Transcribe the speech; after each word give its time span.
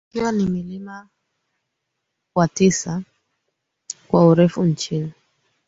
ukiwa 0.09 0.31
ni 0.31 0.45
mlima 0.45 1.09
wa 2.35 2.47
tisa 2.47 3.01
kwa 4.07 4.27
urefu 4.27 4.63
nchini 4.63 5.13